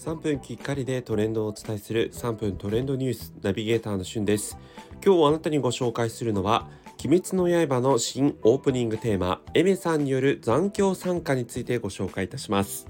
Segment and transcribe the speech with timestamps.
[0.00, 4.56] 3分きっかりでトレンドをお伝えする3分トレンドニュースナビゲーターのしゅんです。
[5.04, 6.70] 今日あなたにご紹介するのは
[7.04, 12.86] 鬼滅の刃の新オープニングテーマエメさんによる残響参加についてご紹介いたします、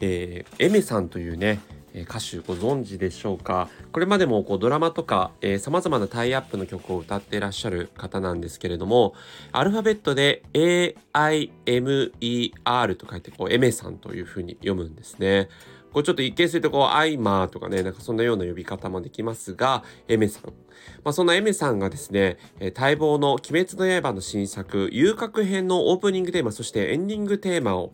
[0.00, 1.58] えー、エメさんというね
[2.02, 3.68] 歌手ご存知でしょうか？
[3.92, 9.14] これまでもこうドラマとかさまざまなタイアップの曲を歌っていらっしゃる方なんですけれども
[9.52, 10.42] アルファベットで
[11.14, 15.48] AIMER と書いてこうエメさんというふうに読むんですね。
[15.92, 20.52] こうちょっと一見するとこうアイマーとかねなんかそんなような呼び方もできますがエメさん。
[21.02, 27.92] まあ、そんなエメさんがですね、え待望の鬼滅の刃の新作、遊郭編のオープニングテーマ、そしてエンディングテーマを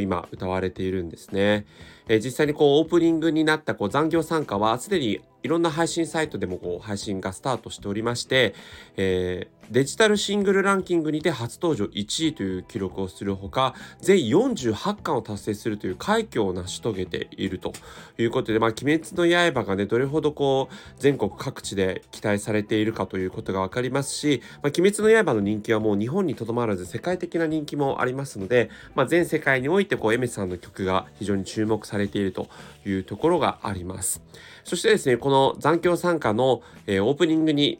[0.00, 1.66] 今歌われているんですね。
[2.08, 8.54] え実際にこうオープニングになったこう残業参加はすでにいろんな配信サイトでもこう配信がスタートしておりまして、
[8.96, 17.72] えー、デジタルシングルランキングにて初登場1位という記録をするほか全48巻を達成するという快挙を成し遂げていると
[18.18, 32.48] いうことで、まあ、鬼滅の刃がねどれほどこう全国各地で期待されているかということが分かりますし、まあ、鬼滅の刃の人気はもう日本にとどまらず世界的な人気もありますので、まあ、全世界においてこうエメさんの曲が非常に注目されていると
[32.84, 34.20] いうところがあります。
[34.64, 37.78] そしてですねこの残響参加の、えー、オープニングに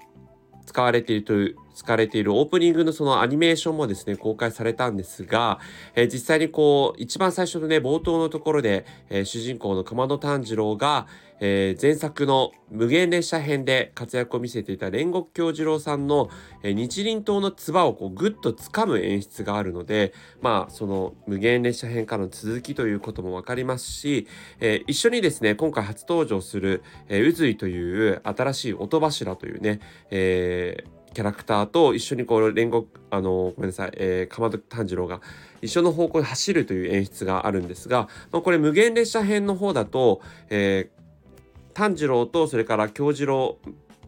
[0.66, 5.58] 使われているという使われているオープニングのそのアニメーションもですね公開されたんですが、
[5.94, 11.06] えー、実際にこう一番最初のね冒頭のところで、えー、主人公の熊野炭治郎が、
[11.40, 16.28] えー、前作の無限列車編で活躍を見せていた煉獄京次郎さんの、
[16.62, 24.26] えー、日輪刀の唾をこうグッと掴む演出があるのでまあその無限列車編からの続きということも分かりますし、
[24.60, 35.20] えー、一緒にですね今回初登場する、えー、宇髄という新しい音柱というね、えーキャラクターと一緒にこう煉獄あのごめんなさい、えー、かまど炭治郎が
[35.62, 43.58] 一緒の方向で走るという演出があるんですが、まあ、これ無限列車編の方だと、えー、炭治郎とそれから京次郎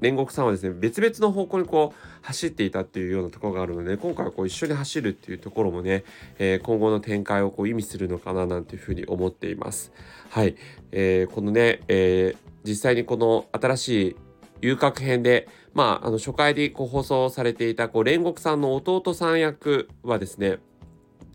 [0.03, 6.05] 煉獄さんはですね別々の方向にこう走っていたっていうようなところがあるので今回はこう一緒に走るっていうところもね、
[6.39, 9.93] えー、今後の展開をこう意味するのかななんていうふうに思っています。
[10.31, 10.57] はい、
[10.91, 14.17] えー、このね、えー、実際にこの新しい
[14.63, 20.59] 遊郭編で、まあ、あの初回でこう放送されていたこう煉獄さんの弟さん役はですね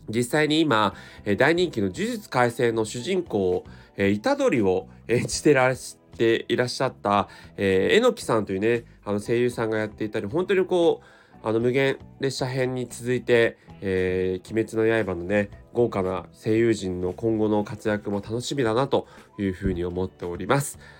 [0.08, 0.94] 実際に今、
[1.36, 19.06] 大人気の呪術廻戦の主人公、虎杖を演じてらしていらっしゃった、えー、えのきさんというねあの声優さんがやっていたり本当にこうあの無限列車編に続いて「えー、鬼滅の刃」のね豪華な声優陣の今後の活躍も楽しみだなと
[19.38, 20.78] いうふうに思っております。